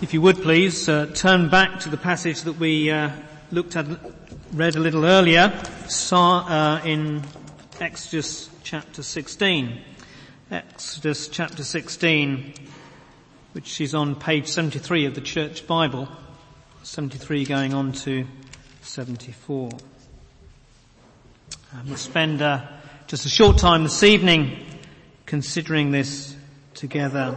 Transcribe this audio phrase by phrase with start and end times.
[0.00, 3.10] If you would please uh, turn back to the passage that we uh,
[3.50, 3.84] looked at,
[4.52, 5.52] read a little earlier,
[6.12, 7.24] uh, in
[7.80, 9.80] Exodus chapter 16.
[10.52, 12.54] Exodus chapter 16,
[13.54, 16.08] which is on page 73 of the Church Bible,
[16.84, 18.24] 73 going on to
[18.82, 19.70] 74.
[21.72, 22.64] And we'll spend uh,
[23.08, 24.64] just a short time this evening
[25.26, 26.36] considering this
[26.74, 27.36] together.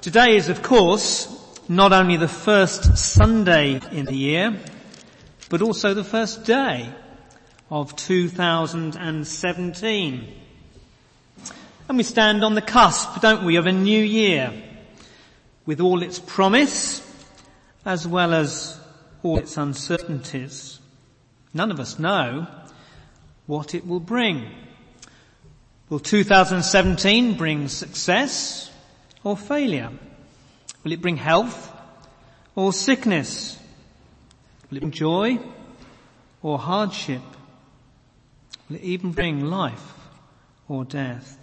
[0.00, 1.28] Today is of course
[1.68, 4.58] not only the first Sunday in the year,
[5.50, 6.88] but also the first day
[7.70, 10.34] of 2017.
[11.86, 14.54] And we stand on the cusp, don't we, of a new year
[15.66, 17.06] with all its promise
[17.84, 18.80] as well as
[19.22, 20.78] all its uncertainties.
[21.52, 22.46] None of us know
[23.46, 24.50] what it will bring.
[25.90, 28.69] Will 2017 bring success
[29.24, 29.90] or failure?
[30.84, 31.72] Will it bring health
[32.54, 33.58] or sickness?
[34.70, 35.38] Will it bring joy
[36.42, 37.22] or hardship?
[38.68, 39.94] Will it even bring life
[40.68, 41.36] or death?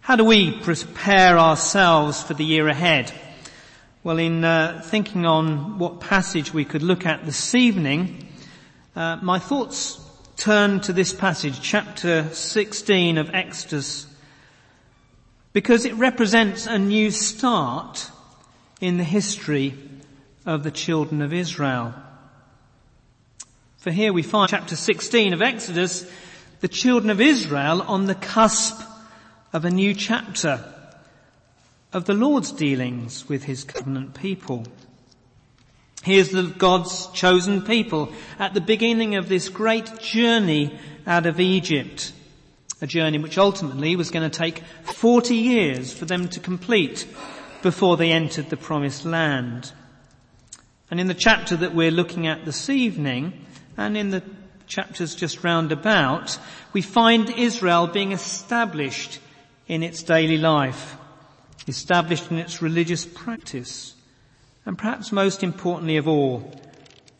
[0.00, 3.12] How do we prepare ourselves for the year ahead?
[4.02, 8.26] Well, in uh, thinking on what passage we could look at this evening,
[8.96, 10.00] uh, my thoughts
[10.36, 14.06] turn to this passage, chapter 16 of Exodus
[15.52, 18.10] because it represents a new start
[18.80, 19.74] in the history
[20.46, 21.94] of the children of Israel.
[23.78, 26.10] For here we find chapter 16 of Exodus,
[26.60, 28.80] the children of Israel on the cusp
[29.52, 30.64] of a new chapter
[31.92, 34.64] of the Lord's dealings with his covenant people.
[36.02, 42.12] Here's the God's chosen people at the beginning of this great journey out of Egypt
[42.80, 47.06] a journey which ultimately was going to take 40 years for them to complete
[47.62, 49.72] before they entered the promised land.
[50.90, 53.44] And in the chapter that we're looking at this evening,
[53.76, 54.22] and in the
[54.66, 56.38] chapters just round about,
[56.72, 59.20] we find Israel being established
[59.68, 60.96] in its daily life,
[61.68, 63.94] established in its religious practice,
[64.66, 66.52] and perhaps most importantly of all,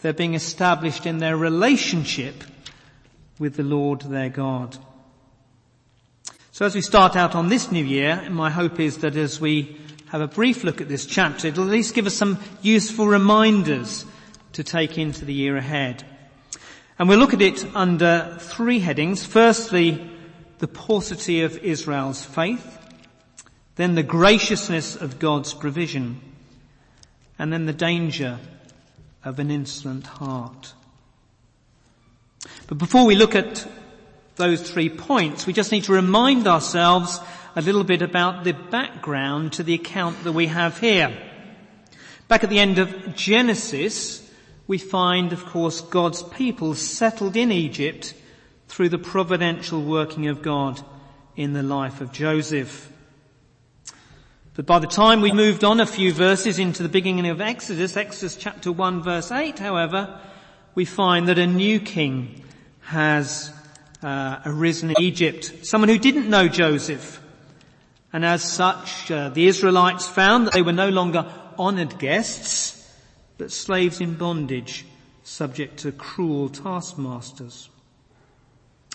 [0.01, 2.43] they're being established in their relationship
[3.39, 4.77] with the Lord their God.
[6.61, 9.81] So as we start out on this new year, my hope is that as we
[10.09, 14.05] have a brief look at this chapter, it'll at least give us some useful reminders
[14.53, 16.05] to take into the year ahead.
[16.99, 19.25] And we'll look at it under three headings.
[19.25, 20.07] Firstly,
[20.59, 22.79] the paucity of Israel's faith,
[23.77, 26.21] then the graciousness of God's provision,
[27.39, 28.39] and then the danger
[29.25, 30.75] of an insolent heart.
[32.67, 33.67] But before we look at
[34.41, 37.21] those three points, we just need to remind ourselves
[37.55, 41.17] a little bit about the background to the account that we have here.
[42.27, 44.29] Back at the end of Genesis,
[44.67, 48.15] we find, of course, God's people settled in Egypt
[48.69, 50.81] through the providential working of God
[51.37, 52.91] in the life of Joseph.
[54.55, 57.97] But by the time we moved on a few verses into the beginning of Exodus,
[57.97, 60.19] Exodus chapter 1 verse 8, however,
[60.75, 62.43] we find that a new king
[62.81, 63.53] has
[64.03, 67.21] uh, arisen in Egypt, someone who didn't know Joseph.
[68.13, 72.77] And as such, uh, the Israelites found that they were no longer honored guests,
[73.39, 74.85] but slaves in bondage,
[75.23, 77.69] subject to cruel taskmasters.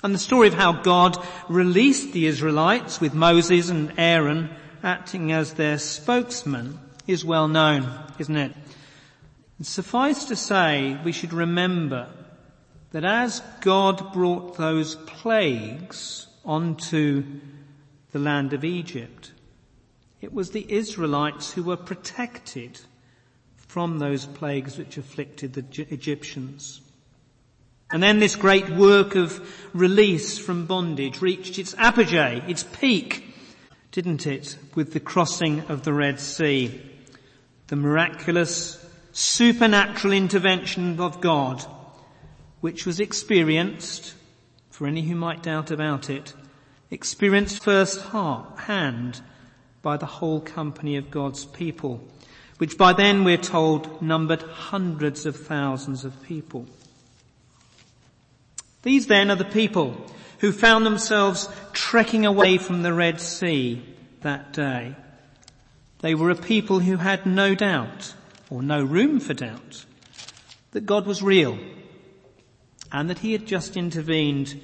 [0.04, 1.18] And the story of how God
[1.48, 4.50] released the Israelites with Moses and Aaron
[4.84, 7.90] acting as their spokesman is well known,
[8.20, 8.54] isn't it?
[9.62, 12.10] Suffice to say, we should remember
[12.96, 17.26] that as God brought those plagues onto
[18.14, 19.34] the land of Egypt,
[20.22, 22.80] it was the Israelites who were protected
[23.58, 26.80] from those plagues which afflicted the Egyptians.
[27.92, 33.26] And then this great work of release from bondage reached its apogee, its peak,
[33.92, 36.82] didn't it, with the crossing of the Red Sea.
[37.68, 38.82] The miraculous,
[39.12, 41.62] supernatural intervention of God
[42.66, 44.16] which was experienced,
[44.72, 46.34] for any who might doubt about it,
[46.90, 49.22] experienced first hand
[49.84, 52.02] by the whole company of God's people,
[52.58, 56.66] which by then we're told numbered hundreds of thousands of people.
[58.82, 59.96] These then are the people
[60.40, 63.86] who found themselves trekking away from the Red Sea
[64.22, 64.96] that day.
[66.00, 68.16] They were a people who had no doubt,
[68.50, 69.86] or no room for doubt,
[70.72, 71.60] that God was real
[72.96, 74.60] and that he had just intervened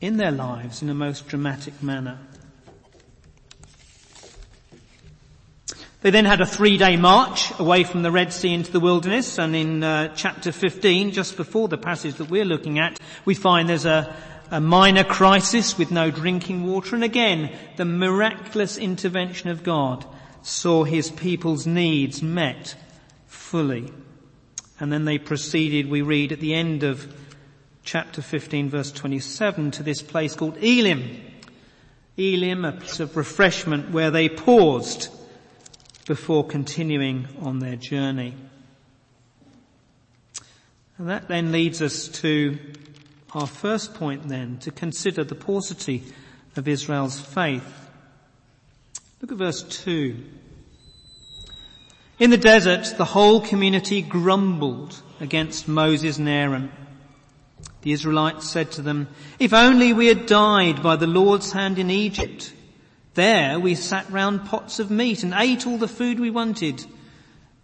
[0.00, 2.18] in their lives in a most dramatic manner.
[6.00, 9.54] They then had a three-day march away from the Red Sea into the wilderness, and
[9.54, 13.86] in uh, chapter 15, just before the passage that we're looking at, we find there's
[13.86, 14.12] a,
[14.50, 20.04] a minor crisis with no drinking water, and again, the miraculous intervention of God
[20.42, 22.74] saw his people's needs met
[23.28, 23.92] fully.
[24.80, 27.21] And then they proceeded, we read at the end of
[27.84, 31.20] chapter 15 verse 27, to this place called Elim.
[32.16, 35.08] Elim, a place of refreshment where they paused
[36.06, 38.34] before continuing on their journey.
[40.98, 42.58] And that then leads us to
[43.34, 46.02] our first point then, to consider the paucity
[46.54, 47.88] of Israel's faith.
[49.20, 50.16] Look at verse 2.
[52.18, 56.70] In the desert, the whole community grumbled against Moses and Aaron.
[57.82, 59.08] The Israelites said to them,
[59.38, 62.52] if only we had died by the Lord's hand in Egypt,
[63.14, 66.86] there we sat round pots of meat and ate all the food we wanted.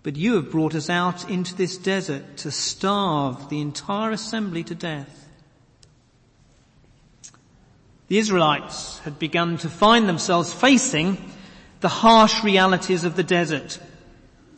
[0.02, 4.74] But you have brought us out into this desert to starve the entire assembly to
[4.74, 5.28] death.
[8.08, 11.30] The Israelites had begun to find themselves facing
[11.80, 13.78] the harsh realities of the desert.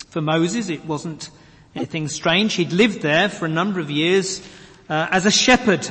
[0.08, 1.30] For Moses, it wasn't
[1.74, 2.54] anything strange.
[2.54, 4.40] He'd lived there for a number of years
[4.90, 5.88] uh, as a shepherd.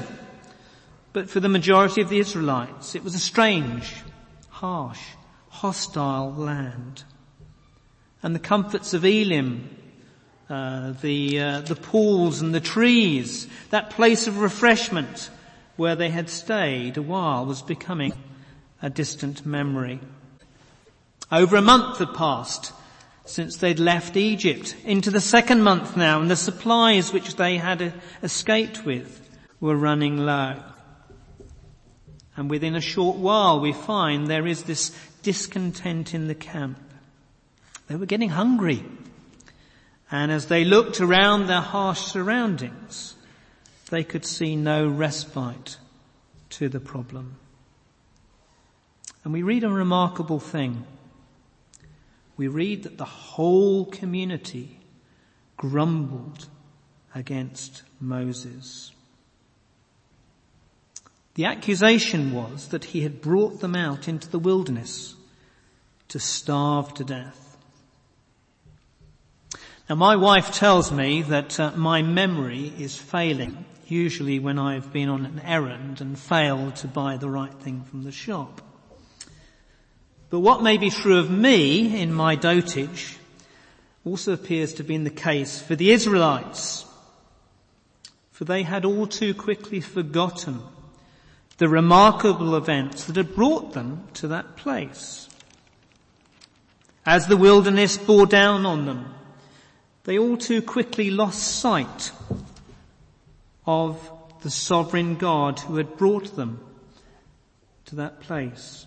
[1.13, 3.95] But for the majority of the Israelites, it was a strange,
[4.49, 5.01] harsh,
[5.47, 7.03] hostile land.
[8.21, 9.75] And the comforts of Elim,
[10.49, 15.29] uh, the uh, the pools and the trees, that place of refreshment
[15.77, 18.13] where they had stayed a while, was becoming
[18.81, 19.99] a distant memory.
[21.31, 22.73] Over a month had passed
[23.29, 27.93] since they'd left Egypt, into the second month now, and the supplies which they had
[28.23, 29.21] escaped with
[29.59, 30.55] were running low.
[32.35, 36.79] And within a short while we find there is this discontent in the camp.
[37.87, 38.83] They were getting hungry.
[40.09, 43.13] And as they looked around their harsh surroundings,
[43.91, 45.77] they could see no respite
[46.51, 47.35] to the problem.
[49.23, 50.85] And we read a remarkable thing.
[52.39, 54.79] We read that the whole community
[55.57, 56.47] grumbled
[57.13, 58.93] against Moses.
[61.33, 65.15] The accusation was that he had brought them out into the wilderness
[66.07, 67.57] to starve to death.
[69.89, 75.09] Now my wife tells me that uh, my memory is failing, usually when I've been
[75.09, 78.61] on an errand and failed to buy the right thing from the shop.
[80.29, 83.17] But what may be true of me in my dotage
[84.05, 86.85] also appears to be in the case for the Israelites.
[88.31, 90.61] For they had all too quickly forgotten
[91.57, 95.27] the remarkable events that had brought them to that place.
[97.05, 99.13] As the wilderness bore down on them,
[100.03, 102.11] they all too quickly lost sight
[103.65, 104.11] of
[104.41, 106.59] the sovereign God who had brought them
[107.85, 108.85] to that place.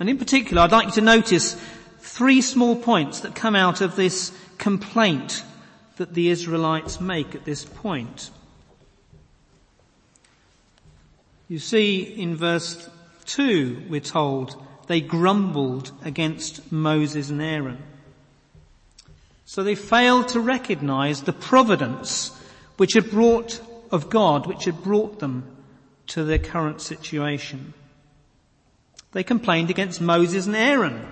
[0.00, 1.56] And in particular, I'd like you to notice
[1.98, 5.42] three small points that come out of this complaint
[5.96, 8.30] that the Israelites make at this point.
[11.48, 12.88] You see in verse
[13.26, 17.82] 2 we're told they grumbled against Moses and Aaron.
[19.44, 22.38] So they failed to recognize the providence
[22.76, 25.56] which had brought of God, which had brought them
[26.08, 27.74] to their current situation.
[29.12, 31.06] They complained against Moses and Aaron.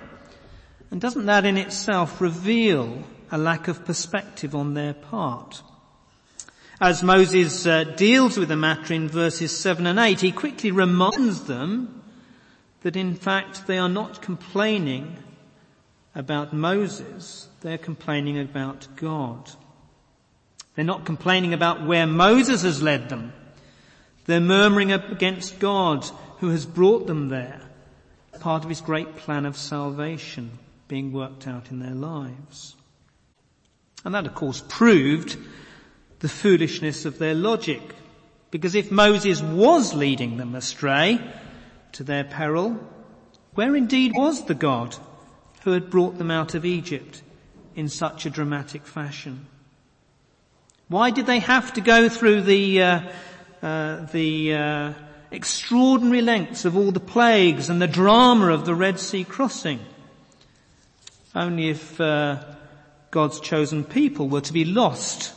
[0.90, 5.62] And doesn't that in itself reveal a lack of perspective on their part?
[6.80, 11.44] As Moses uh, deals with the matter in verses 7 and 8, he quickly reminds
[11.44, 12.02] them
[12.82, 15.16] that in fact they are not complaining
[16.14, 19.50] about Moses, they're complaining about God.
[20.74, 23.32] They're not complaining about where Moses has led them.
[24.26, 26.04] They're murmuring against God
[26.38, 27.60] who has brought them there,
[28.40, 32.76] part of his great plan of salvation being worked out in their lives.
[34.04, 35.36] And that of course proved
[36.20, 37.82] the foolishness of their logic.
[38.50, 41.20] Because if Moses was leading them astray
[41.92, 42.78] to their peril,
[43.54, 44.96] where indeed was the God
[45.62, 47.22] who had brought them out of Egypt
[47.74, 49.46] in such a dramatic fashion?
[50.88, 53.00] Why did they have to go through the, uh,
[53.60, 54.92] uh, the uh,
[55.36, 59.80] extraordinary lengths of all the plagues and the drama of the Red Sea crossing?
[61.34, 62.42] Only if uh,
[63.10, 65.34] God's chosen people were to be lost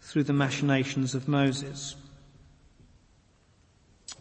[0.00, 1.96] through the machinations of Moses.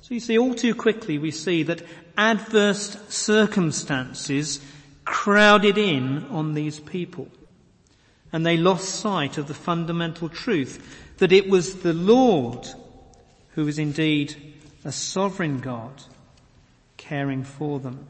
[0.02, 1.84] So you see, all too quickly we see that
[2.18, 4.60] adverse circumstances
[5.06, 7.28] crowded in on these people.
[8.34, 12.68] And they lost sight of the fundamental truth that it was the Lord
[13.56, 14.51] who was indeed
[14.84, 16.04] a sovereign God
[16.98, 18.08] caring for them.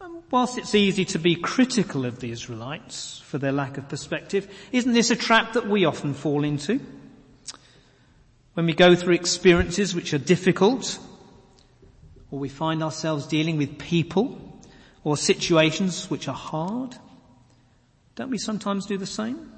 [0.00, 4.48] Um, whilst it's easy to be critical of the Israelites for their lack of perspective,
[4.72, 6.80] isn't this a trap that we often fall into?
[8.54, 10.98] When we go through experiences which are difficult,
[12.30, 14.40] or we find ourselves dealing with people
[15.04, 16.96] or situations which are hard,
[18.16, 19.52] don't we sometimes do the same?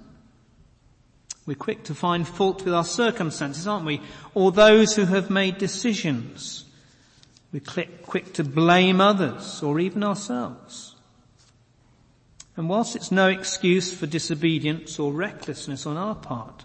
[1.46, 4.00] We're quick to find fault with our circumstances, aren't we?
[4.34, 6.64] Or those who have made decisions.
[7.52, 7.60] We're
[8.02, 10.94] quick to blame others or even ourselves.
[12.56, 16.64] And whilst it's no excuse for disobedience or recklessness on our part,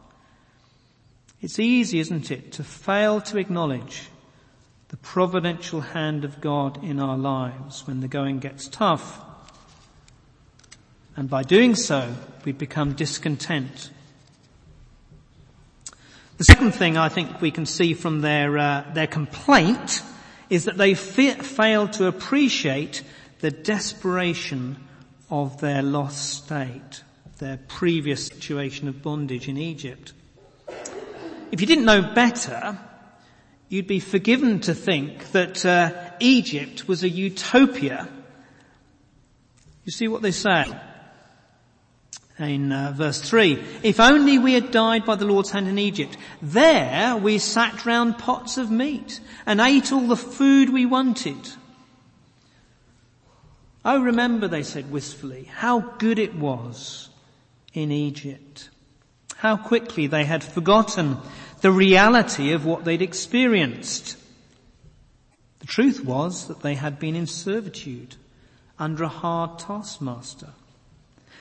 [1.42, 4.10] it's easy, isn't it, to fail to acknowledge
[4.90, 9.20] the providential hand of God in our lives when the going gets tough.
[11.16, 12.14] And by doing so,
[12.44, 13.90] we become discontent.
[16.38, 20.02] The second thing I think we can see from their, uh, their complaint
[20.50, 23.04] is that they fe- fail to appreciate
[23.40, 24.76] the desperation
[25.30, 27.04] of their lost state,
[27.38, 30.12] their previous situation of bondage in Egypt.
[31.54, 32.78] If you didn't know better,
[33.70, 38.10] you'd be forgiven to think that uh, Egypt was a utopia.
[39.86, 40.66] You see what they say
[42.40, 43.64] in uh, verse 3.
[43.84, 46.18] If only we had died by the Lord's hand in Egypt.
[46.42, 51.38] There we sat round pots of meat and ate all the food we wanted.
[53.86, 57.10] Oh, remember, they said wistfully, how good it was
[57.74, 58.70] in Egypt.
[59.38, 61.18] How quickly they had forgotten
[61.62, 64.18] the reality of what they'd experienced.
[65.60, 68.16] The truth was that they had been in servitude
[68.80, 70.50] under a hard taskmaster.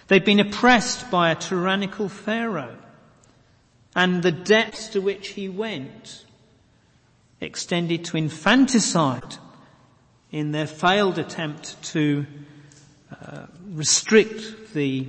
[0.09, 2.77] They'd been oppressed by a tyrannical Pharaoh
[3.97, 6.25] and the depths to which he went
[7.41, 9.37] extended to infanticide
[10.31, 12.27] in their failed attempt to
[13.11, 15.09] uh, restrict the,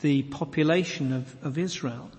[0.00, 2.10] the population of, of Israel.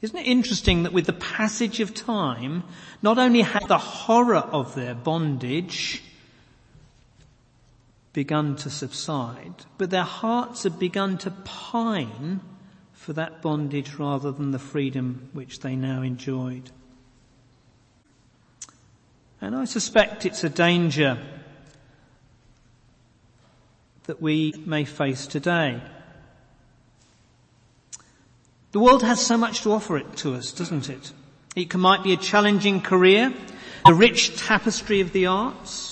[0.00, 2.64] Isn't it interesting that with the passage of time,
[3.02, 6.02] not only had the horror of their bondage
[8.12, 12.40] begun to subside, but their hearts had begun to pine
[12.92, 16.70] for that bondage rather than the freedom which they now enjoyed.
[19.40, 21.18] And I suspect it's a danger
[24.04, 25.80] that we may face today.
[28.72, 31.12] The world has so much to offer it to us, doesn't it?
[31.54, 33.34] It might be a challenging career,
[33.84, 35.91] a rich tapestry of the arts,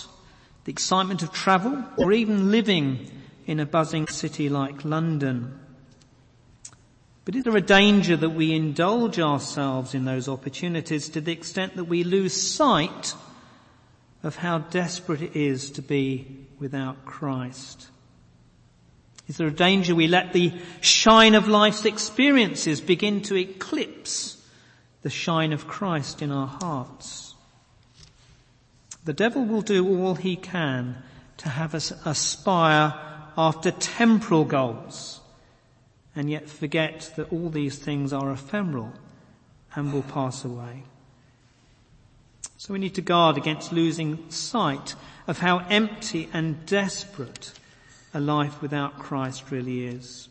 [0.65, 3.11] the excitement of travel, or even living
[3.47, 5.59] in a buzzing city like London.
[7.25, 11.77] But is there a danger that we indulge ourselves in those opportunities to the extent
[11.77, 13.15] that we lose sight
[14.23, 17.89] of how desperate it is to be without Christ?
[19.29, 24.45] Is there a danger we let the shine of life's experiences begin to eclipse
[25.03, 27.30] the shine of Christ in our hearts?
[29.05, 31.03] The devil will do all he can
[31.39, 32.95] to have us aspire
[33.37, 35.21] after temporal goals
[36.15, 38.93] and yet forget that all these things are ephemeral
[39.75, 40.83] and will pass away.
[42.57, 44.95] So we need to guard against losing sight
[45.27, 47.53] of how empty and desperate
[48.13, 50.30] a life without Christ really is.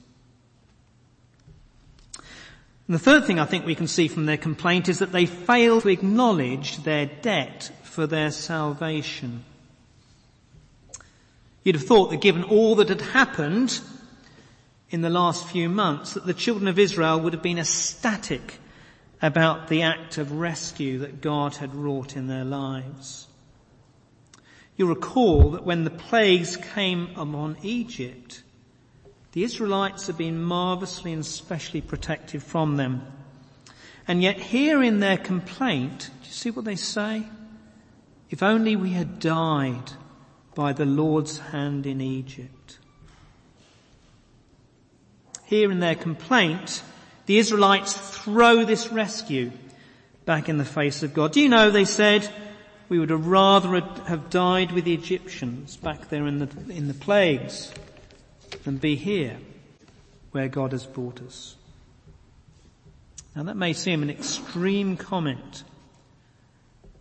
[2.89, 5.27] And the third thing I think we can see from their complaint is that they
[5.27, 9.43] fail to acknowledge their debt for their salvation.
[11.63, 13.79] You'd have thought that given all that had happened
[14.89, 18.57] in the last few months, that the children of Israel would have been ecstatic
[19.21, 23.27] about the act of rescue that God had wrought in their lives.
[24.77, 28.41] You'll recall that when the plagues came upon Egypt,
[29.31, 33.05] the Israelites had been marvelously and specially protected from them.
[34.07, 37.23] And yet here in their complaint, do you see what they say?
[38.29, 39.91] If only we had died
[40.55, 42.79] by the Lord's hand in Egypt.
[45.45, 46.83] Here in their complaint,
[47.27, 49.51] the Israelites throw this rescue
[50.25, 51.31] back in the face of God.
[51.31, 52.27] Do you know, they said,
[52.87, 56.93] we would have rather have died with the Egyptians back there in the, in the
[56.95, 57.71] plagues
[58.63, 59.37] than be here
[60.31, 61.55] where God has brought us.
[63.35, 65.63] Now that may seem an extreme comment,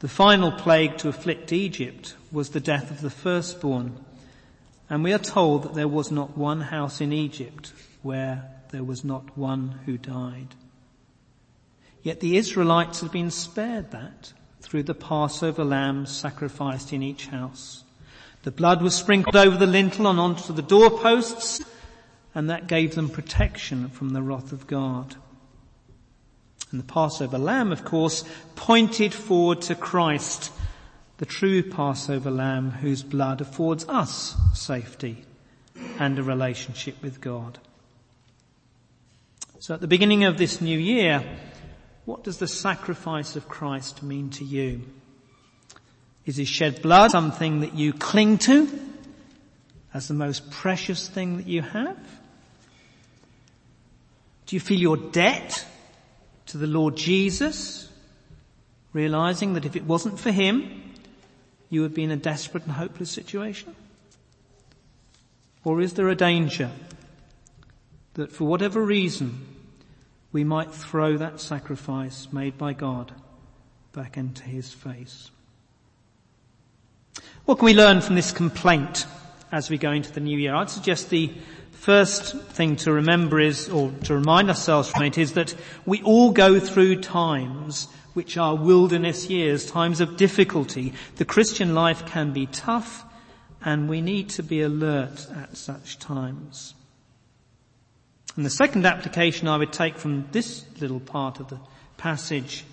[0.00, 3.96] The final plague to afflict Egypt was the death of the firstborn.
[4.88, 9.04] And we are told that there was not one house in Egypt where there was
[9.04, 10.54] not one who died.
[12.02, 17.82] Yet the Israelites had been spared that through the Passover lamb sacrificed in each house.
[18.42, 21.64] The blood was sprinkled over the lintel and onto the doorposts,
[22.34, 25.16] and that gave them protection from the wrath of God.
[26.70, 30.52] And the Passover lamb, of course, pointed forward to Christ,
[31.16, 35.24] the true Passover lamb whose blood affords us safety
[35.98, 37.58] and a relationship with God.
[39.58, 41.24] So at the beginning of this new year,
[42.04, 44.82] what does the sacrifice of Christ mean to you?
[46.28, 48.68] Is his shed blood something that you cling to
[49.94, 51.96] as the most precious thing that you have?
[54.44, 55.64] Do you feel your debt
[56.48, 57.88] to the Lord Jesus,
[58.92, 60.92] realizing that if it wasn't for him,
[61.70, 63.74] you would be in a desperate and hopeless situation?
[65.64, 66.70] Or is there a danger
[68.18, 69.46] that for whatever reason
[70.30, 73.12] we might throw that sacrifice made by God
[73.92, 75.30] back into his face.
[77.48, 79.06] What can we learn from this complaint
[79.50, 80.54] as we go into the new year?
[80.54, 81.32] I'd suggest the
[81.70, 85.54] first thing to remember is, or to remind ourselves from it is that
[85.86, 90.92] we all go through times which are wilderness years, times of difficulty.
[91.16, 93.02] The Christian life can be tough
[93.64, 96.74] and we need to be alert at such times.
[98.36, 101.60] And the second application I would take from this little part of the
[101.96, 102.66] passage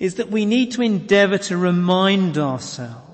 [0.00, 3.05] is that we need to endeavour to remind ourselves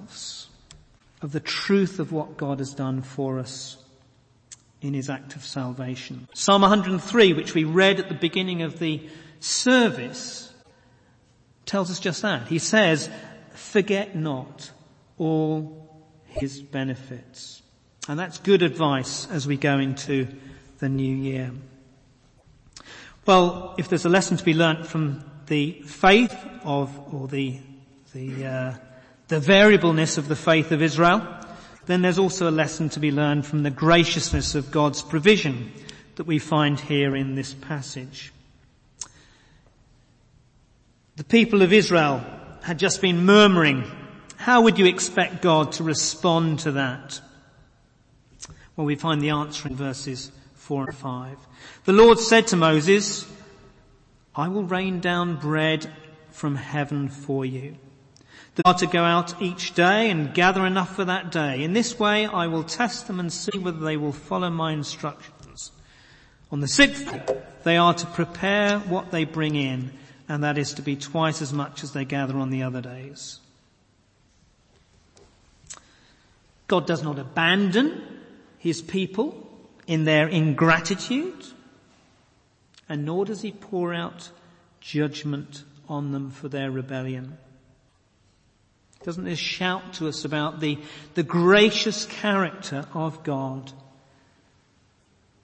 [1.22, 3.78] of the truth of what God has done for us
[4.80, 6.28] in his act of salvation.
[6.34, 10.52] Psalm 103, which we read at the beginning of the service,
[11.64, 12.48] tells us just that.
[12.48, 13.08] He says,
[13.54, 14.72] forget not
[15.18, 17.62] all his benefits.
[18.08, 20.26] And that's good advice as we go into
[20.80, 21.52] the new year.
[23.24, 27.60] Well, if there's a lesson to be learnt from the faith of, or the,
[28.12, 28.74] the, uh,
[29.32, 31.26] the variableness of the faith of Israel,
[31.86, 35.72] then there's also a lesson to be learned from the graciousness of God's provision
[36.16, 38.30] that we find here in this passage.
[41.16, 42.22] The people of Israel
[42.62, 43.90] had just been murmuring.
[44.36, 47.18] How would you expect God to respond to that?
[48.76, 51.38] Well, we find the answer in verses 4 and 5.
[51.86, 53.26] The Lord said to Moses,
[54.36, 55.90] I will rain down bread
[56.32, 57.78] from heaven for you.
[58.54, 61.62] They are to go out each day and gather enough for that day.
[61.62, 65.72] In this way I will test them and see whether they will follow my instructions.
[66.50, 69.92] On the sixth day, they are to prepare what they bring in,
[70.28, 73.40] and that is to be twice as much as they gather on the other days.
[76.66, 78.02] God does not abandon
[78.58, 79.48] his people
[79.86, 81.46] in their ingratitude,
[82.86, 84.30] and nor does he pour out
[84.80, 87.38] judgment on them for their rebellion.
[89.02, 90.78] Doesn't this shout to us about the,
[91.14, 93.72] the gracious character of God?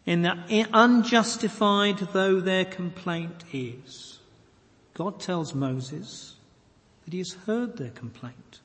[0.06, 0.38] In that
[0.72, 4.20] unjustified though their complaint is,
[4.94, 6.36] God tells Moses
[7.04, 8.60] that he has heard their complaint.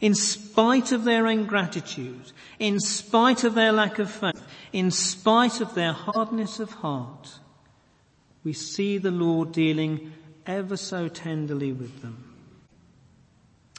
[0.00, 5.74] In spite of their ingratitude, in spite of their lack of faith, in spite of
[5.74, 7.38] their hardness of heart,
[8.44, 10.12] we see the Lord dealing
[10.46, 12.25] ever so tenderly with them.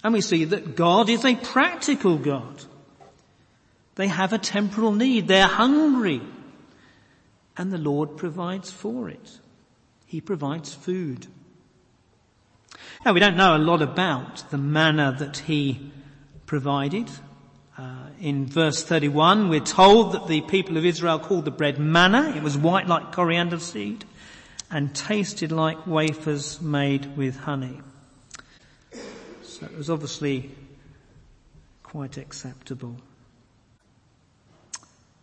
[0.04, 2.64] And we see that God is a practical God.
[3.96, 5.28] They have a temporal need.
[5.28, 6.22] They're hungry.
[7.58, 9.40] And the Lord provides for it.
[10.06, 11.28] He provides food.
[13.04, 15.92] Now we don't know a lot about the manner that He
[16.46, 17.10] provided.
[17.78, 22.34] Uh, in verse 31, we're told that the people of Israel called the bread manna.
[22.36, 24.06] It was white like coriander seed
[24.72, 27.80] and tasted like wafers made with honey.
[29.60, 30.52] So it was obviously
[31.82, 32.96] quite acceptable.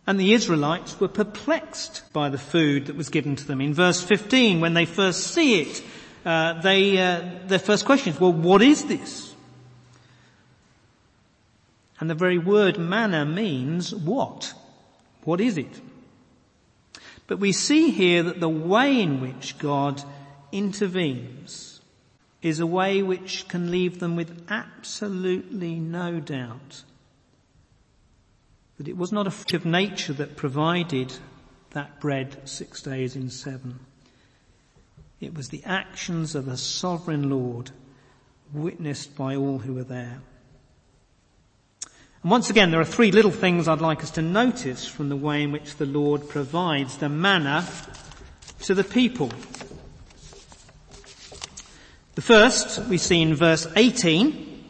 [0.05, 3.61] And the Israelites were perplexed by the food that was given to them.
[3.61, 5.81] In verse 15, when they first see it,
[6.25, 9.33] uh, they, uh, their first question is, well, what is this?
[12.01, 14.53] And the very word manna means what?
[15.23, 15.79] What is it?
[17.25, 20.03] But we see here that the way in which God
[20.51, 21.74] intervenes
[22.45, 26.83] is a way which can leave them with absolutely no doubt
[28.77, 31.11] that it was not a freak of nature that provided
[31.71, 33.79] that bread six days in seven.
[35.19, 37.71] It was the actions of a sovereign Lord
[38.53, 40.21] witnessed by all who were there.
[42.21, 45.15] And once again, there are three little things I'd like us to notice from the
[45.15, 47.67] way in which the Lord provides the manna
[48.61, 49.31] to the people.
[52.15, 54.63] The first we see in verse 18,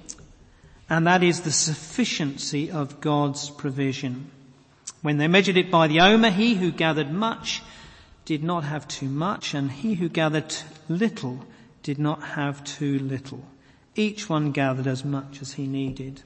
[0.90, 4.32] and that is the sufficiency of God's provision.
[5.04, 7.62] When they measured it by the omer, he who gathered much
[8.26, 10.56] did not have too much, and he who gathered
[10.90, 11.46] little
[11.84, 13.46] did not have too little.
[13.96, 16.24] Each one gathered as much as he needed.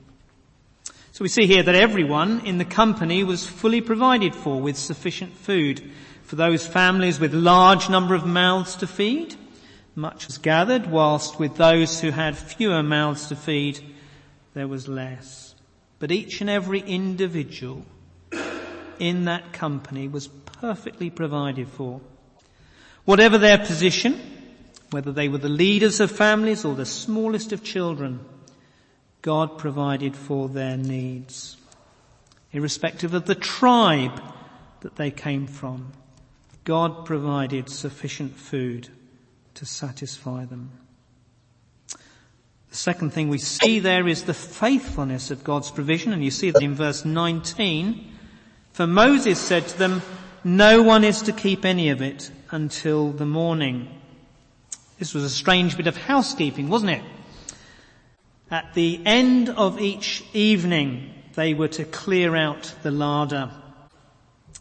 [1.12, 5.34] So we see here that everyone in the company was fully provided for with sufficient
[5.34, 5.82] food.
[6.24, 9.36] For those families with large number of mouths to feed,
[10.00, 13.80] much was gathered, whilst with those who had fewer mouths to feed,
[14.54, 15.54] there was less.
[16.00, 17.86] But each and every individual
[18.98, 22.02] in that company was perfectly provided for.
[23.06, 24.20] Whatever their position,
[24.92, 28.20] whether they were the leaders of families or the smallest of children,
[29.22, 31.58] God provided for their needs.
[32.54, 34.22] Irrespective of the tribe
[34.80, 35.92] that they came from,
[36.64, 38.90] God provided sufficient food
[39.60, 40.72] to satisfy them.
[42.70, 46.52] The second thing we see there is the faithfulness of God's provision, and you see
[46.52, 48.10] that in verse 19
[48.72, 50.02] for Moses said to them,
[50.46, 53.90] no one is to keep any of it until the morning.
[54.98, 57.04] This was a strange bit of housekeeping, wasn't it?
[58.50, 63.52] At the end of each evening, they were to clear out the larder.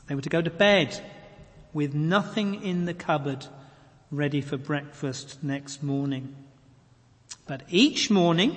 [0.08, 1.00] They were to go to bed
[1.72, 3.46] with nothing in the cupboard
[4.10, 6.34] ready for breakfast next morning.
[7.46, 8.56] But each morning,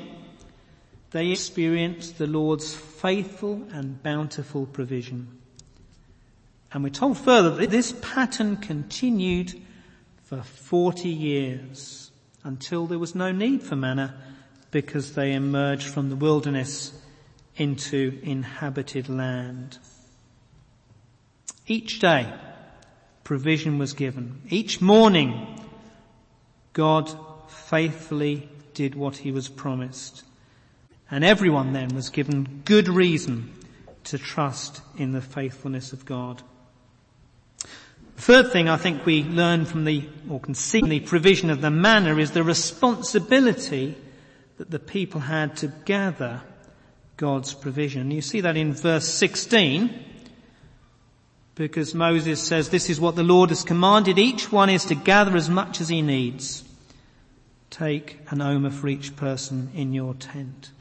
[1.11, 5.39] they experienced the Lord's faithful and bountiful provision.
[6.73, 9.61] And we're told further that this pattern continued
[10.23, 12.11] for 40 years
[12.43, 14.15] until there was no need for manna
[14.71, 16.93] because they emerged from the wilderness
[17.57, 19.77] into inhabited land.
[21.67, 22.33] Each day,
[23.31, 24.41] provision was given.
[24.49, 25.57] Each morning,
[26.73, 27.09] God
[27.47, 30.23] faithfully did what he was promised.
[31.09, 33.53] And everyone then was given good reason
[34.03, 36.43] to trust in the faithfulness of God.
[38.17, 41.61] The Third thing I think we learn from the, or can see the provision of
[41.61, 43.95] the manna is the responsibility
[44.57, 46.41] that the people had to gather
[47.15, 48.11] God's provision.
[48.11, 50.10] You see that in verse 16,
[51.55, 54.17] because Moses says, this is what the Lord has commanded.
[54.17, 56.63] Each one is to gather as much as he needs.
[57.69, 60.71] Take an omer for each person in your tent.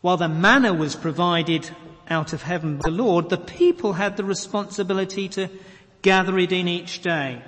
[0.00, 1.70] While the manna was provided
[2.08, 5.48] out of heaven by the Lord, the people had the responsibility to
[6.02, 7.42] gather it in each day.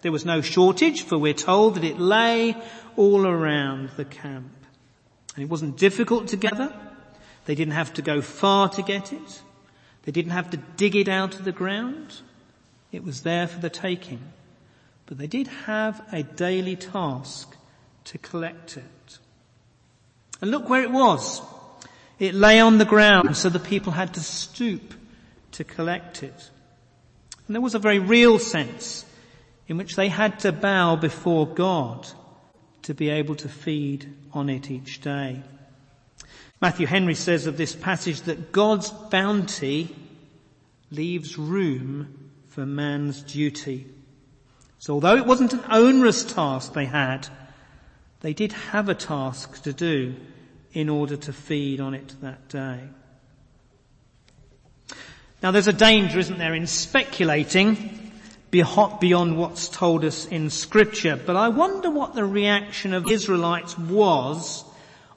[0.00, 2.56] There was no shortage, for we're told that it lay
[2.96, 4.52] all around the camp.
[5.34, 6.72] And it wasn't difficult to gather.
[7.44, 9.42] They didn't have to go far to get it.
[10.02, 12.20] They didn't have to dig it out of the ground.
[12.92, 14.20] It was there for the taking.
[15.06, 17.56] But they did have a daily task
[18.04, 19.18] to collect it.
[20.40, 21.42] And look where it was.
[22.18, 24.94] It lay on the ground, so the people had to stoop
[25.52, 26.50] to collect it.
[27.46, 29.04] And there was a very real sense
[29.68, 32.06] in which they had to bow before God
[32.82, 35.42] to be able to feed on it each day.
[36.60, 39.94] Matthew Henry says of this passage that God's bounty
[40.90, 43.86] leaves room for man's duty.
[44.78, 47.28] So although it wasn't an onerous task they had,
[48.20, 50.16] they did have a task to do
[50.72, 52.80] in order to feed on it that day.
[55.42, 58.12] Now there's a danger, isn't there, in speculating
[58.50, 64.64] beyond what's told us in scripture, but I wonder what the reaction of Israelites was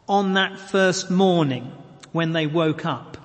[0.08, 1.72] on that first morning
[2.12, 3.18] when they woke up.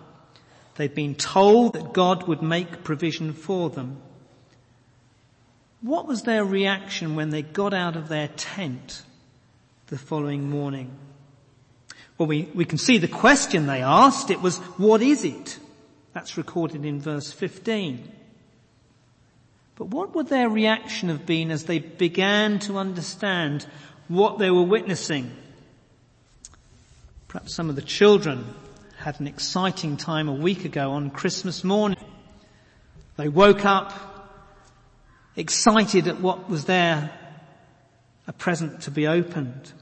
[0.77, 3.99] They'd been told that God would make provision for them.
[5.81, 9.03] What was their reaction when they got out of their tent
[9.87, 10.91] the following morning?
[12.19, 14.31] Well, we, we can see the question they asked.
[14.31, 15.59] It was, what is it?
[16.12, 18.12] That's recorded in verse 15.
[19.77, 23.67] But what would their reaction have been as they began to understand
[24.09, 25.31] what they were witnessing?
[27.29, 28.55] Perhaps some of the children
[28.99, 31.99] had an exciting time a week ago on Christmas morning.
[33.17, 33.93] They woke up
[35.37, 37.11] excited at what was there,
[38.27, 39.73] a present to be opened.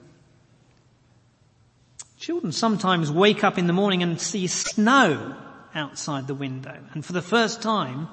[2.19, 5.37] Children sometimes wake up in the morning and see snow
[5.75, 6.79] outside the window.
[6.93, 8.09] And for the first time,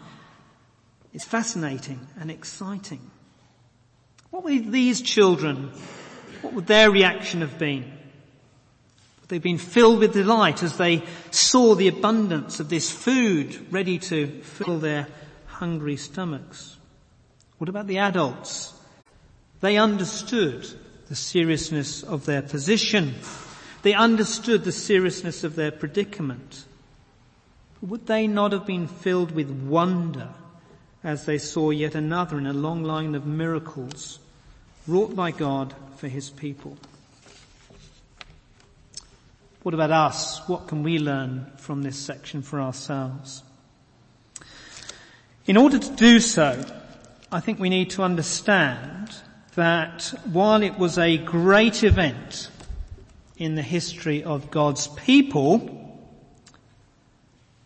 [1.13, 3.10] it's fascinating and exciting.
[4.30, 5.72] What were these children
[6.41, 7.91] what would their reaction have been?
[9.32, 13.65] Would they have been filled with delight as they saw the abundance of this food
[13.72, 15.08] ready to fill their
[15.46, 16.76] hungry stomachs?
[17.58, 18.74] What about the adults?
[19.62, 20.67] They understood
[21.08, 23.15] the seriousness of their position.
[23.84, 26.65] They understood the seriousness of their predicament.
[27.82, 30.28] Would they not have been filled with wonder
[31.06, 34.20] as they saw yet another in a long line of miracles
[34.89, 36.76] wrought by God for his people?
[39.63, 40.47] What about us?
[40.47, 43.43] What can we learn from this section for ourselves?
[45.45, 46.65] In order to do so,
[47.32, 49.13] I think we need to understand
[49.54, 52.50] that while it was a great event
[53.38, 56.00] in the history of God's people,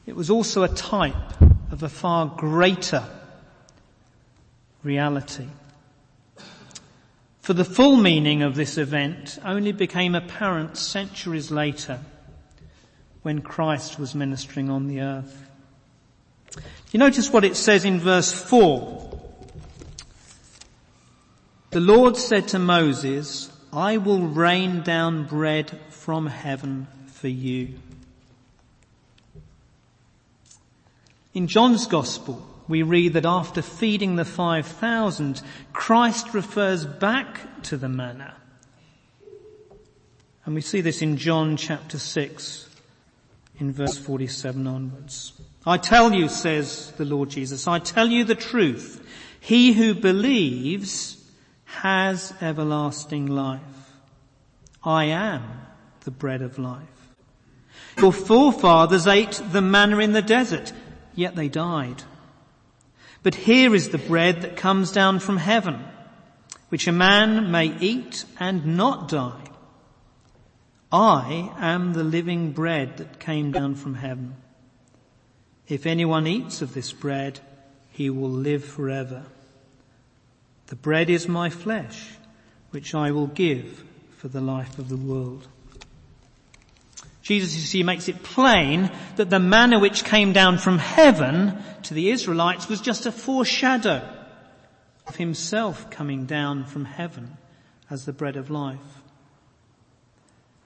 [0.06, 3.04] it was also a type of a far greater
[4.84, 5.48] reality.
[7.46, 12.00] For the full meaning of this event only became apparent centuries later
[13.22, 15.48] when Christ was ministering on the earth.
[16.92, 19.20] You notice what it says in verse 4.
[21.70, 27.76] The Lord said to Moses, I will rain down bread from heaven for you.
[31.36, 35.42] In John's Gospel, we read that after feeding the 5,000,
[35.74, 38.36] Christ refers back to the manna.
[40.46, 42.70] And we see this in John chapter 6
[43.60, 45.34] in verse 47 onwards.
[45.66, 49.02] I tell you, says the Lord Jesus, I tell you the truth.
[49.40, 51.18] He who believes
[51.66, 53.62] has everlasting life.
[54.84, 55.44] I am
[56.02, 56.84] the bread of life.
[57.98, 60.72] Your forefathers ate the manna in the desert
[61.16, 62.04] yet they died.
[63.26, 65.84] But here is the bread that comes down from heaven,
[66.70, 69.46] which a man may eat and not die.
[70.92, 74.36] I am the living bread that came down from heaven.
[75.68, 77.40] If anyone eats of this bread,
[77.90, 79.24] he will live forever.
[80.68, 82.12] The bread is my flesh,
[82.70, 83.84] which I will give
[84.16, 85.48] for the life of the world.
[87.26, 91.96] Jesus, you see, makes it plain that the manna which came down from heaven to
[91.96, 94.08] the Israelites was just a foreshadow
[95.08, 97.36] of himself coming down from heaven
[97.90, 99.02] as the bread of life.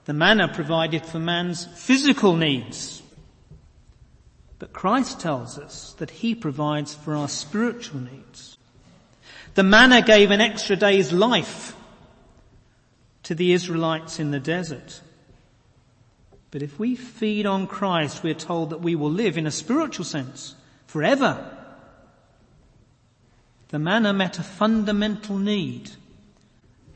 [0.04, 3.02] The manna provided for man's physical needs.
[4.58, 8.58] But Christ tells us that he provides for our spiritual needs.
[9.56, 11.74] The manna gave an extra day's life
[13.24, 15.00] to the Israelites in the desert.
[16.52, 20.06] But if we feed on Christ, we're told that we will live in a spiritual
[20.06, 20.56] sense
[20.88, 21.56] forever.
[23.70, 25.92] The manna met a fundamental need,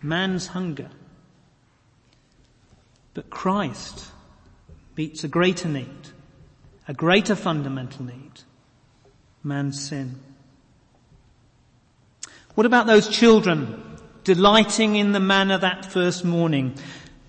[0.01, 0.89] man's hunger.
[3.13, 4.07] But Christ
[4.97, 6.09] meets a greater need,
[6.87, 8.41] a greater fundamental need,
[9.43, 10.19] man's sin.
[12.55, 13.83] What about those children
[14.23, 16.75] delighting in the manna that first morning?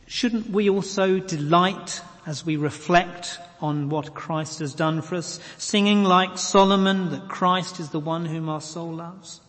[0.07, 6.05] Shouldn't we also delight as we reflect on what Christ has done for us, singing
[6.05, 9.41] like Solomon that Christ is the one whom our soul loves?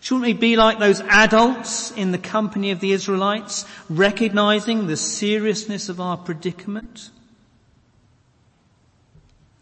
[0.00, 5.88] Shouldn't we be like those adults in the company of the Israelites, recognizing the seriousness
[5.88, 7.10] of our predicament?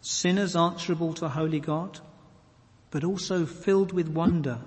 [0.02, 1.98] Sinners answerable to holy God,
[2.90, 4.58] but also filled with wonder,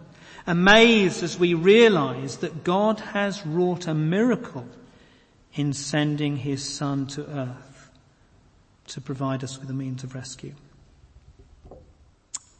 [0.48, 4.68] amazed as we realize that God has wrought a miracle
[5.56, 7.92] in sending his son to earth
[8.88, 10.54] to provide us with a means of rescue.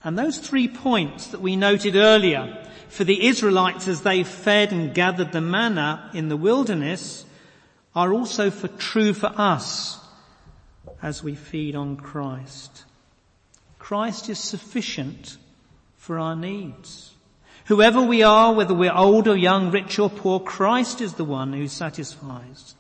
[0.04, 4.94] And those three points that we noted earlier for the Israelites as they fed and
[4.94, 7.26] gathered the manna in the wilderness
[7.96, 10.00] are also for true for us
[11.02, 12.86] as we feed on Christ.
[13.78, 15.38] Christ is sufficient
[15.98, 17.14] for our needs.
[17.66, 21.54] Whoever we are, whether we're old or young, rich or poor, Christ is the one
[21.54, 22.76] who satisfies.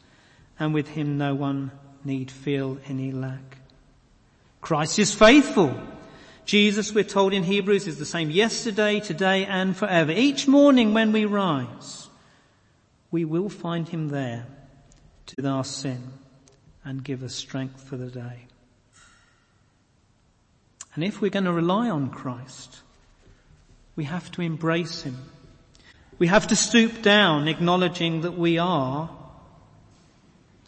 [0.60, 1.72] And with him no one
[2.04, 3.58] need feel any lack.
[4.62, 5.80] Christ is faithful.
[6.46, 10.12] Jesus, we're told in Hebrews, is the same yesterday, today and forever.
[10.12, 12.10] Each morning when we rise,
[13.12, 14.48] we will find him there
[15.28, 16.02] to our sin
[16.84, 18.48] and give us strength for the day.
[20.96, 22.80] And if we're going to rely on Christ,
[23.96, 25.18] we have to embrace him.
[26.18, 29.10] We have to stoop down acknowledging that we are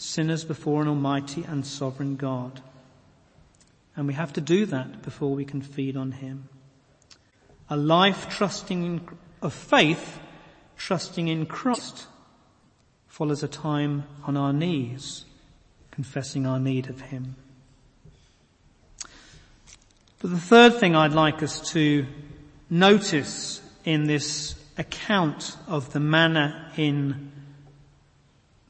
[0.02, 2.62] sinners before an almighty and sovereign God.
[3.96, 6.50] And we have to do that before we can feed on Him.
[7.70, 9.02] A life trusting in,
[9.42, 10.20] of faith,
[10.76, 12.08] trusting in Christ
[13.08, 15.26] follows a time on our knees,
[15.92, 17.36] confessing our need of Him.
[20.20, 22.08] But the third thing I'd like us to
[22.70, 27.32] notice in this account of the manna in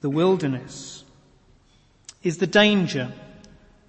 [0.01, 1.01] the wilderness
[2.23, 3.11] is the danger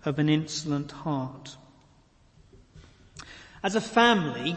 [0.04, 1.56] of an insolent heart.
[3.62, 4.56] As a family,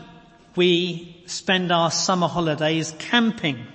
[0.55, 3.65] we spend our summer holidays camping.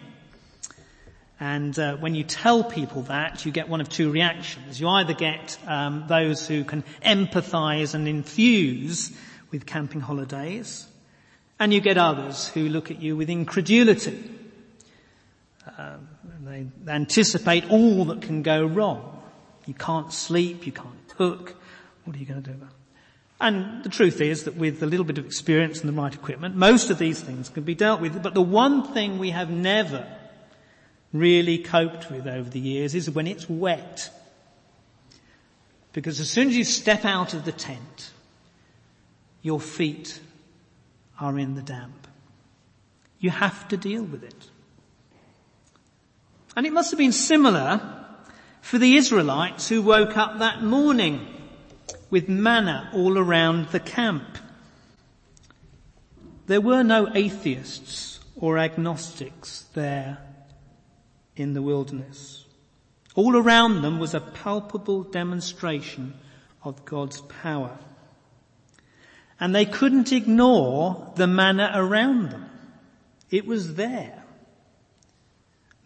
[1.38, 4.80] And uh, when you tell people that, you get one of two reactions.
[4.80, 9.12] You either get um, those who can empathise and infuse
[9.50, 10.86] with camping holidays,
[11.58, 14.30] and you get others who look at you with incredulity.
[15.78, 16.08] Um,
[16.44, 19.19] they anticipate all that can go wrong.
[19.66, 21.54] You can't sleep, you can't cook.
[22.04, 22.76] What are you going to do about it?
[23.40, 26.56] And the truth is that with a little bit of experience and the right equipment,
[26.56, 28.22] most of these things can be dealt with.
[28.22, 30.06] But the one thing we have never
[31.12, 34.10] really coped with over the years is when it's wet.
[35.92, 38.10] Because as soon as you step out of the tent,
[39.42, 40.20] your feet
[41.18, 42.06] are in the damp.
[43.18, 44.50] You have to deal with it.
[46.56, 47.99] And it must have been similar
[48.60, 51.26] for the Israelites who woke up that morning
[52.10, 54.38] with manna all around the camp.
[56.46, 60.18] There were no atheists or agnostics there
[61.36, 62.44] in the wilderness.
[63.14, 66.14] All around them was a palpable demonstration
[66.62, 67.78] of God's power.
[69.38, 72.50] And they couldn't ignore the manna around them.
[73.30, 74.24] It was there.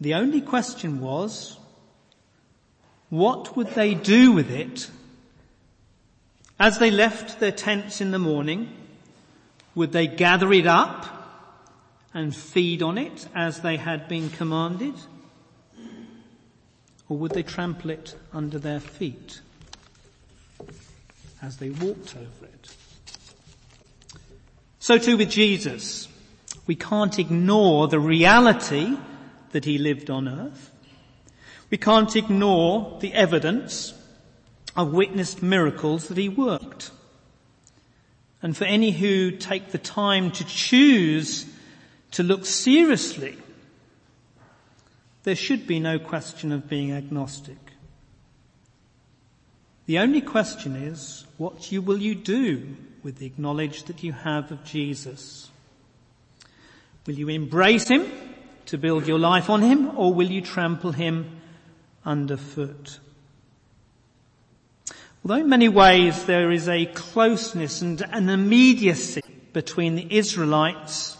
[0.01, 1.57] The only question was,
[3.09, 4.89] what would they do with it
[6.59, 8.71] as they left their tents in the morning,
[9.73, 11.11] would they gather it up
[12.13, 14.93] and feed on it as they had been commanded?
[17.09, 19.41] Or would they trample it under their feet
[21.41, 22.75] as they walked over it?
[24.79, 26.07] So too with Jesus.
[26.67, 28.97] We can't ignore the reality
[29.51, 30.71] that he lived on earth.
[31.75, 33.93] We can't ignore the evidence
[34.77, 36.89] I've witnessed miracles that he worked.
[38.41, 41.45] And for any who take the time to choose
[42.11, 43.35] to look seriously,
[45.23, 47.57] there should be no question of being agnostic.
[49.85, 54.49] The only question is, what you, will you do with the knowledge that you have
[54.49, 55.49] of Jesus?
[57.05, 58.09] Will you embrace him
[58.67, 61.34] to build your life on him or will you trample him
[62.05, 62.99] underfoot?
[65.23, 69.21] Although in many ways there is a closeness and an immediacy
[69.53, 71.17] between the Israelites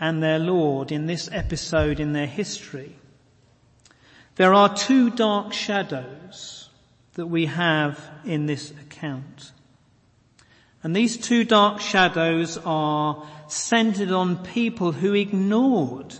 [0.00, 2.96] and their Lord in this episode in their history,
[4.36, 6.68] there are two dark shadows
[7.14, 9.52] that we have in this account.
[10.82, 16.14] And these two dark shadows are centered on people who ignored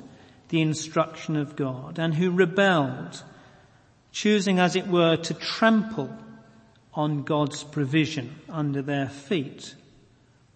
[0.48, 3.22] the instruction of God and who rebelled,
[4.16, 6.11] choosing as it were to trample
[6.94, 9.74] on God's provision under their feet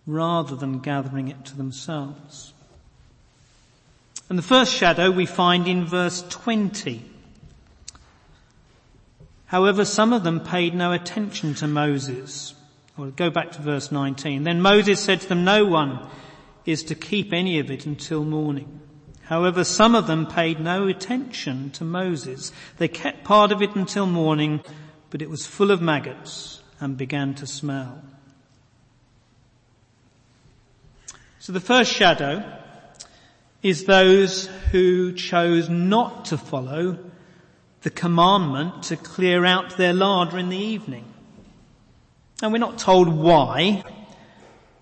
[0.06, 2.54] rather than gathering it to themselves.
[4.30, 7.04] And the first shadow we find in verse 20.
[9.44, 12.54] However, some of them paid no attention to Moses.
[12.96, 14.44] Or go back to verse 19.
[14.44, 16.00] Then Moses said to them, no one
[16.64, 18.79] is to keep any of it until morning.
[19.30, 22.52] However, some of them paid no attention to Moses.
[22.76, 24.60] They kept part of it until morning
[25.10, 28.00] but it was full of maggots and began to smell.
[31.40, 32.44] So the first shadow
[33.62, 36.98] is those who chose not to follow
[37.82, 41.04] the commandment to clear out their larder in the evening.
[42.42, 43.82] And we're not told why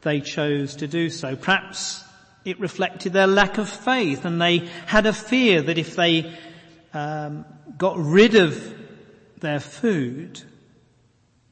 [0.02, 1.36] they chose to do so.
[1.36, 2.04] Perhaps
[2.48, 6.32] it reflected their lack of faith and they had a fear that if they
[6.94, 7.44] um,
[7.76, 8.74] got rid of
[9.40, 10.42] their food,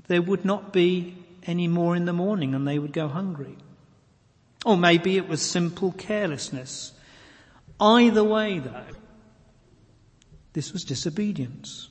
[0.08, 3.58] there would not be any more in the morning and they would go hungry.
[4.64, 6.92] Or maybe it was simple carelessness.
[7.78, 8.96] Either way though,
[10.54, 11.90] this was disobedience.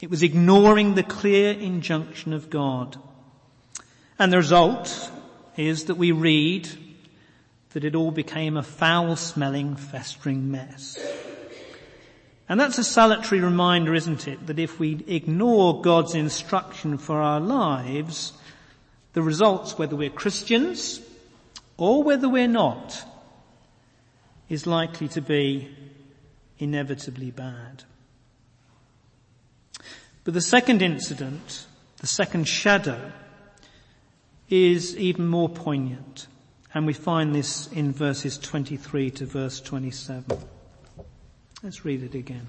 [0.00, 2.96] It was ignoring the clear injunction of God.
[4.18, 5.10] And the result
[5.56, 6.68] is that we read
[7.72, 10.98] that it all became a foul smelling, festering mess.
[12.48, 17.40] And that's a salutary reminder, isn't it, that if we ignore God's instruction for our
[17.40, 18.32] lives,
[19.14, 21.00] the results, whether we're Christians
[21.76, 23.04] or whether we're not,
[24.48, 25.74] is likely to be
[26.58, 27.84] inevitably bad.
[30.24, 31.66] But the second incident,
[31.98, 33.12] the second shadow,
[34.50, 36.26] is even more poignant.
[36.74, 40.38] And we find this in verses 23 to verse 27.
[41.62, 42.46] Let's read it again.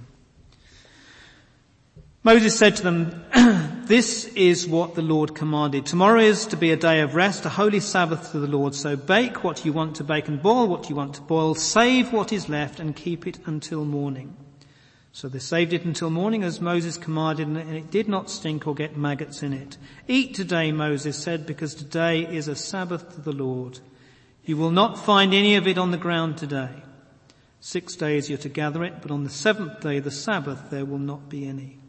[2.26, 3.26] Moses said to them,
[3.86, 5.86] this is what the Lord commanded.
[5.86, 8.76] Tomorrow is to be a day of rest, a holy Sabbath to the Lord.
[8.76, 11.54] So bake what you want to bake and boil what you want to boil.
[11.54, 14.38] Save what is left and keep it until morning.
[15.12, 18.74] So they saved it until morning as Moses commanded and it did not stink or
[18.74, 19.78] get maggots in it.
[20.08, 23.82] Eat today, Moses said, because today is a Sabbath to the Lord.
[24.46, 26.84] You will not find any of it on the ground today.
[27.62, 31.00] Six days you're to gather it, but on the seventh day, the Sabbath, there will
[31.00, 31.80] not be any.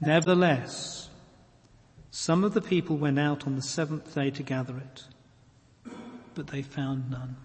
[0.00, 1.10] Nevertheless,
[2.10, 5.04] some of the people went out on the seventh day to gather it,
[6.34, 7.36] but they found none.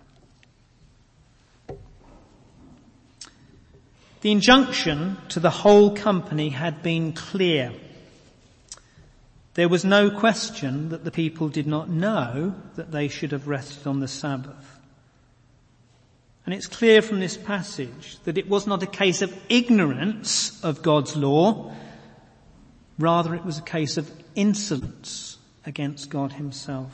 [4.22, 7.74] The injunction to the whole company had been clear.
[9.56, 13.88] There was no question that the people did not know that they should have rested
[13.88, 14.80] on the Sabbath.
[16.46, 20.84] And it's clear from this passage that it was not a case of ignorance of
[20.84, 21.74] God's law,
[22.98, 26.92] Rather, it was a case of insolence against God himself.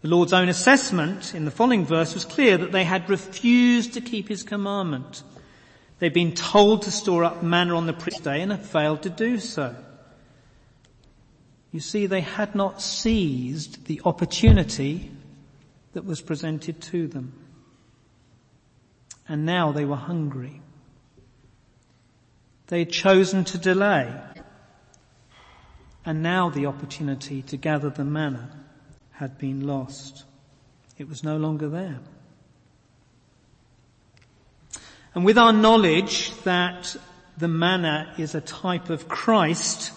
[0.00, 4.00] The Lord's own assessment in the following verse was clear that they had refused to
[4.00, 5.22] keep his commandment.
[5.98, 9.10] They'd been told to store up manna on the previous day and had failed to
[9.10, 9.74] do so.
[11.78, 15.12] You see, they had not seized the opportunity
[15.92, 17.32] that was presented to them.
[19.28, 20.60] And now they were hungry.
[22.66, 24.12] They had chosen to delay.
[26.04, 28.50] And now the opportunity to gather the manna
[29.12, 30.24] had been lost.
[30.96, 32.00] It was no longer there.
[35.14, 36.96] And with our knowledge that
[37.36, 39.92] the manna is a type of Christ,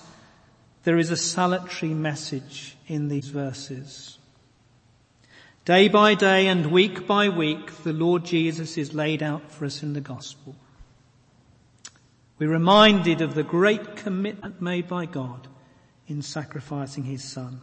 [0.84, 4.18] there is a salutary message in these verses.
[5.64, 9.84] Day by day and week by week, the Lord Jesus is laid out for us
[9.84, 10.56] in the gospel.
[12.40, 15.48] We're reminded of the great commitment made by God
[16.08, 17.62] in sacrificing his son.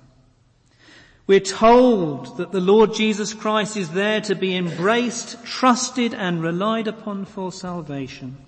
[1.26, 6.86] We're told that the Lord Jesus Christ is there to be embraced, trusted and relied
[6.86, 8.38] upon for salvation.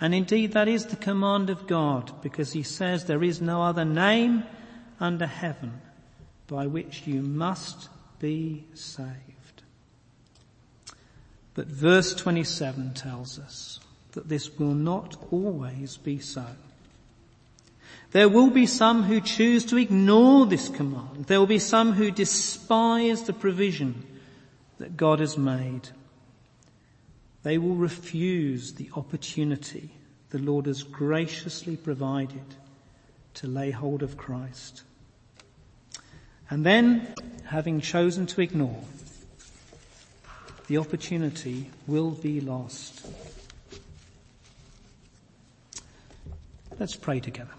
[0.00, 3.84] And indeed that is the command of God because he says there is no other
[3.84, 4.44] name
[5.00, 5.80] under heaven
[6.46, 7.88] by which you must
[8.20, 9.62] be saved.
[11.54, 13.80] But verse 27 tells us
[14.12, 16.46] that this will not always be so.
[18.12, 21.26] There will be some who choose to ignore this command.
[21.26, 24.06] There will be some who despise the provision
[24.78, 25.88] that God has made.
[27.42, 29.90] They will refuse the opportunity
[30.30, 32.44] the Lord has graciously provided
[33.34, 34.82] to lay hold of Christ.
[36.50, 37.14] And then,
[37.44, 38.82] having chosen to ignore,
[40.66, 43.06] the opportunity will be lost.
[46.78, 47.57] Let's pray together.